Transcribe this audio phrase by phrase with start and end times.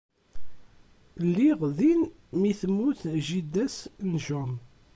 [1.27, 2.01] Lliɣ din
[2.39, 3.77] mi temmut jida-s
[4.09, 4.59] n Jaume.